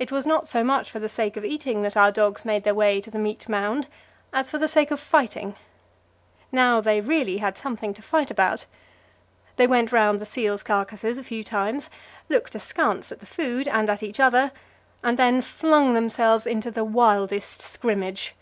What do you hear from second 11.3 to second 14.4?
times, looked askance at the food and at each